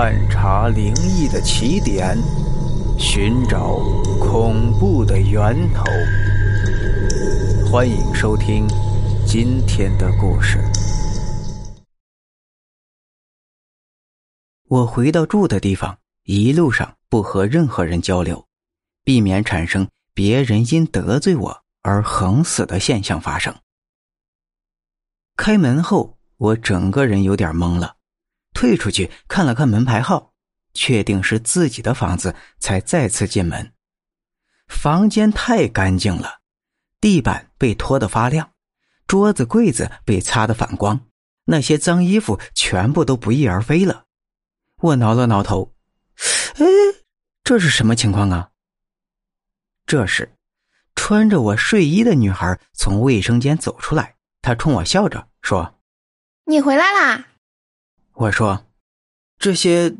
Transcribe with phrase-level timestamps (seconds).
[0.00, 2.16] 探查灵异的起点，
[3.00, 3.80] 寻找
[4.20, 5.82] 恐怖的源头。
[7.68, 8.64] 欢迎收听
[9.26, 10.60] 今天的故事。
[14.68, 18.46] 我回到住的地方，一路上不和任何人交流，
[19.02, 23.52] 避免产生别人因得罪我而横死的现象发生。
[25.36, 27.96] 开门后，我整个人有点懵了。
[28.58, 30.32] 退出去看了看门牌号，
[30.74, 33.72] 确定是自己的房子，才再次进门。
[34.66, 36.40] 房间太干净了，
[37.00, 38.50] 地板被拖得发亮，
[39.06, 40.98] 桌子柜子被擦得反光，
[41.44, 44.06] 那些脏衣服全部都不翼而飞了。
[44.80, 45.72] 我挠了挠头，
[46.56, 46.66] 哎，
[47.44, 48.50] 这是什么情况啊？
[49.86, 50.34] 这时，
[50.96, 55.78] 穿着我睡衣的女孩从卫生间走出来，她冲我笑着说
[56.44, 57.24] ：“你回来啦。”
[58.20, 58.66] 我说
[59.38, 59.96] ：“这些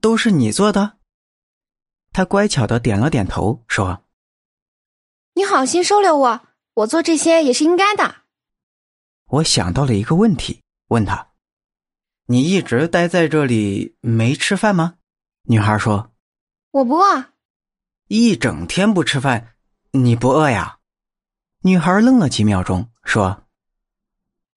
[0.00, 0.98] 都是你做的。”
[2.10, 4.04] 他乖巧的点了点头，说
[5.34, 6.40] ：“你好心收留我，
[6.74, 8.22] 我做这些也是应该的。”
[9.38, 11.30] 我想到了一个问题，问他
[12.26, 14.96] ：“你一直待在这里没吃饭吗？”
[15.46, 16.10] 女孩说
[16.72, 17.26] ：“我不饿。”
[18.08, 19.54] 一整天不吃饭，
[19.92, 20.80] 你不饿呀？
[21.60, 23.46] 女孩愣了几秒钟，说：“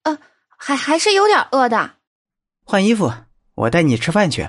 [0.02, 1.93] 呃，还还是有点饿的。”
[2.66, 3.12] 换衣服，
[3.54, 4.48] 我带你吃饭去。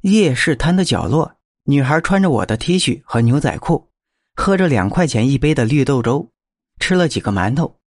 [0.00, 3.90] 夜市摊的角落，女孩穿着我的 T 恤和牛仔裤，
[4.34, 6.32] 喝着两块钱一杯的绿豆粥，
[6.80, 7.78] 吃了几个馒头。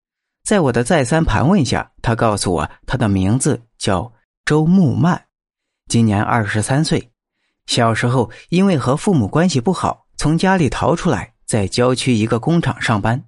[0.43, 4.13] 在我的再三盘问下，她告诉我，她的名字叫
[4.45, 5.25] 周木曼，
[5.87, 7.11] 今年二十三岁。
[7.65, 13.25] 小时候因为和父母关系不好，从家里逃出来，在郊区一个工厂上班。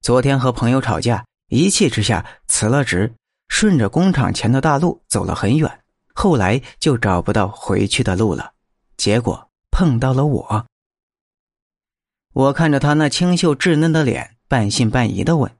[0.00, 3.14] 昨天和朋友吵架，一气之下辞了职。
[3.48, 8.52] 顺着工厂前的大路走了很远，后来就找不到回去的路了。
[8.96, 10.66] 结果碰到了我。
[12.32, 15.56] 我看着他那清秀稚嫩的脸，半信半疑的问：“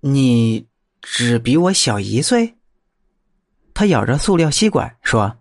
[0.00, 0.66] 你
[1.02, 2.56] 只比我小一岁？”
[3.74, 5.38] 他咬着塑料吸管说：“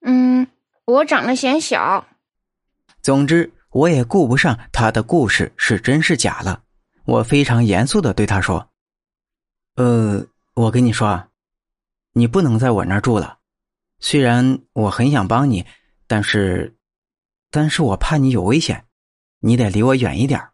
[0.00, 0.46] 嗯，
[0.86, 2.06] 我长得显小。”
[3.02, 6.62] 总之，我也顾不上他的故事是真是假了。
[7.04, 8.70] 我非常严肃的对他说。
[9.76, 10.24] 呃，
[10.54, 11.30] 我跟你说啊，
[12.12, 13.40] 你不能在我那儿住了。
[13.98, 15.66] 虽然我很想帮你，
[16.06, 16.76] 但是，
[17.50, 18.86] 但是我怕你有危险，
[19.40, 20.50] 你得离我远一点。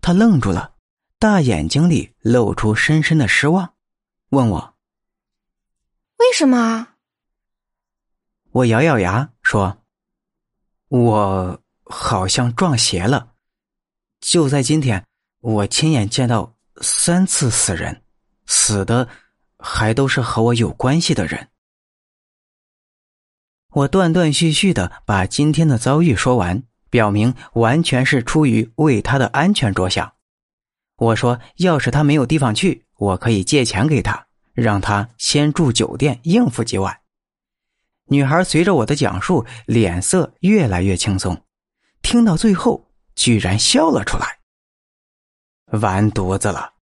[0.00, 0.74] 他愣住了，
[1.20, 3.74] 大眼睛里露出深深的失望，
[4.30, 4.74] 问我
[6.18, 6.94] ：“为什么？”
[8.50, 9.84] 我咬咬牙说
[10.88, 13.34] ：“我好像撞邪了。
[14.18, 15.06] 就在今天，
[15.38, 18.02] 我亲眼见到。”三次死人，
[18.46, 19.08] 死的
[19.58, 21.48] 还都是和我有关系的人。
[23.72, 30.14] 我断断续续的把今天的遭遇说完，表明完全是出于为他的安全着想。
[30.96, 36.98] 我说，要是他没有地方去，我可以借钱给他，让他先住酒店应付几晚。
[38.08, 41.44] 女孩随着我的讲述，脸色越来越轻松，
[42.00, 44.35] 听到最后，居然笑了出来。
[45.66, 46.74] 完犊子了，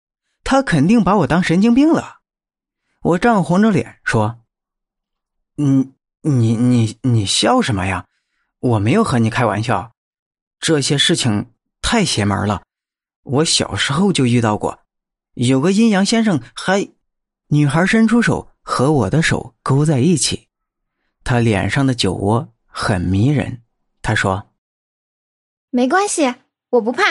[0.45, 2.21] 他肯定把我当神经病了。
[3.03, 4.41] 我涨红着脸说
[5.57, 8.07] ：“你你你你笑什么呀？
[8.59, 9.93] 我没有和你开玩笑，
[10.61, 12.63] 这些事情太邪门了。
[13.23, 14.81] 我小时候就遇到过，
[15.35, 16.89] 有个阴阳先生还……”
[17.49, 20.49] 女孩伸出手和我的手勾在一起，
[21.23, 23.63] 她脸上的酒窝很迷人。
[24.01, 24.51] 她说
[25.69, 26.35] ：“没关系，
[26.71, 27.03] 我不怕。”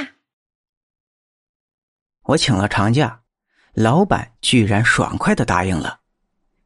[2.24, 3.22] 我请了长假，
[3.74, 6.00] 老板居然爽快的答应了，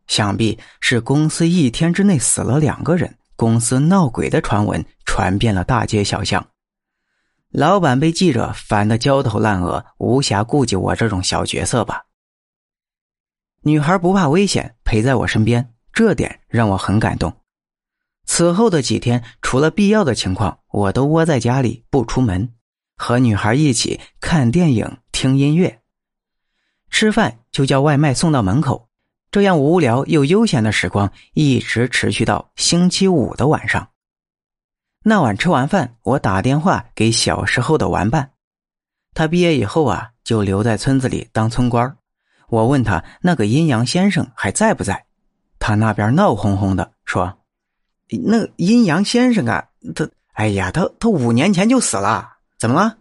[0.08, 6.48] 想必是公司一天之内死了两个人，公司闹鬼的传闻传遍了大街小巷，
[7.50, 12.04] 老板被记者烦得焦头烂额，无暇顾及我这种小角色吧。
[13.62, 17.42] 女孩不怕危险，陪在我身边，这点让我很感动。
[18.28, 22.54] 此后的几天，除了必要的情况，我都窝在家里不出门。
[22.98, 25.80] 和女孩一起看电影、听音乐，
[26.90, 28.90] 吃饭就叫外卖送到门口，
[29.32, 33.92] 这样无聊又悠闲的时光一直持续到星期五的晚上。
[35.04, 38.34] 那晚吃完饭，我打电话给小时候的玩伴，
[39.14, 41.96] 他毕业以后啊，就留在村子里当村官。
[42.50, 45.06] 我问他那个阴阳先生还在不在，
[45.60, 47.38] 他那边闹哄哄的说
[48.12, 52.98] ：“那阴阳先生啊，他哎呀，他他五年前就死了。”怎么了？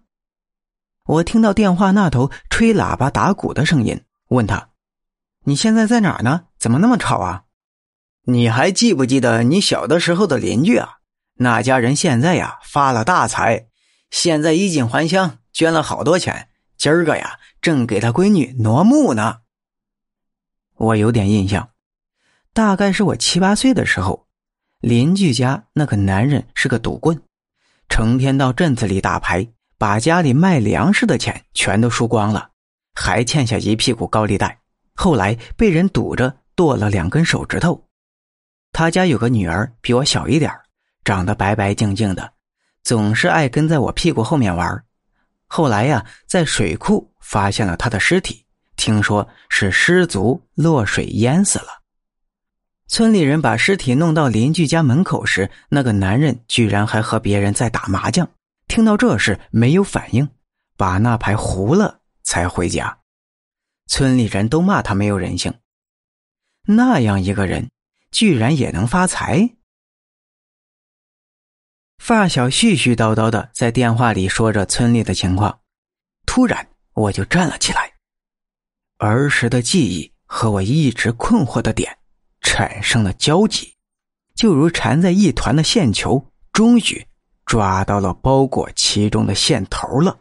[1.06, 4.70] 我听到电话那头吹喇叭打鼓的声音，问他
[5.44, 6.46] ：“你现在在哪儿呢？
[6.58, 7.44] 怎么那么吵啊？
[8.22, 11.00] 你还记不记得你小的时候的邻居啊？
[11.34, 13.66] 那家人现在呀发了大财，
[14.10, 16.48] 现在衣锦还乡，捐了好多钱。
[16.78, 19.40] 今儿个呀，正给他闺女挪墓呢。
[20.76, 21.68] 我有点印象，
[22.54, 24.26] 大概是我七八岁的时候，
[24.80, 27.20] 邻居家那个男人是个赌棍，
[27.90, 29.46] 成天到镇子里打牌，
[29.84, 32.48] 把家里卖粮食的钱全都输光了，
[32.94, 34.58] 还欠下一屁股高利贷。
[34.94, 37.86] 后来被人堵着，剁了两根手指头。
[38.72, 40.50] 他家有个女儿，比我小一点
[41.04, 42.32] 长得白白净净的，
[42.82, 44.82] 总是爱跟在我屁股后面玩。
[45.48, 48.42] 后来呀，在水库发现了他的尸体，
[48.76, 51.66] 听说是失足落水淹死了。
[52.88, 58.26] 村里人把尸体弄到邻居家门口时，那个男人居然还和别人在打麻将。
[58.74, 60.28] 听到这事没有反应，
[60.76, 62.98] 把那牌胡了才回家。
[63.86, 65.54] 村里人都骂他没有人性。
[66.66, 67.70] 那样一个人。
[68.10, 69.56] 居然也能发财！
[71.98, 75.60] 发小絮絮叨叨的在电话里说着村里的情况，
[76.24, 77.94] 突然我就站了起来。
[78.98, 81.98] 儿时的记忆和我一直困惑的点
[82.40, 83.74] 产生了交集，
[84.36, 87.06] 就如缠在一团的线球，终于
[87.46, 90.20] 抓到了包裹其中的线头了。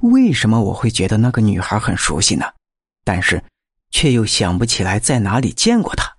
[0.00, 2.46] 为什么我会觉得那个女孩很熟悉呢？
[3.04, 3.42] 但是
[3.90, 6.16] 却又想不起来在哪里见过她。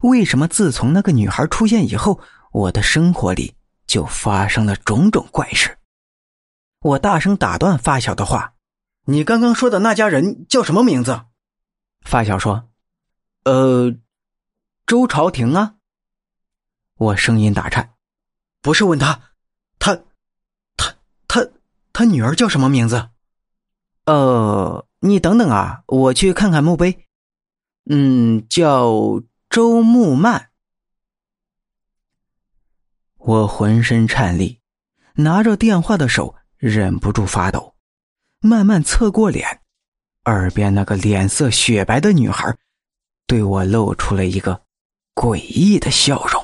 [0.00, 2.20] 为什么自从那个女孩出现以后，
[2.52, 3.54] 我的生活里
[3.86, 5.78] 就发生了种种怪事？
[6.80, 8.54] 我大声打断发小的话
[9.04, 11.26] ：“你刚刚说的那家人叫什么名字？”
[12.00, 12.70] 发小说
[13.44, 13.94] ：“呃，
[14.86, 15.74] 周朝廷啊。”
[16.96, 17.92] 我声音打颤
[18.60, 19.32] ：“不是问他，
[19.78, 19.94] 他，
[20.76, 20.94] 他，
[21.28, 21.48] 他，
[21.92, 23.10] 他女儿叫什么名字？”
[24.06, 27.06] 呃，你等等啊，我去看看墓碑。
[27.86, 29.22] 嗯，叫。
[29.50, 30.50] 周慕曼，
[33.16, 34.60] 我浑身颤栗，
[35.14, 37.74] 拿着电话的手忍不住发抖，
[38.38, 39.62] 慢慢侧过脸，
[40.26, 42.56] 耳边那个脸色雪白的女孩，
[43.26, 44.62] 对我露出了一个
[45.16, 46.39] 诡异的笑容。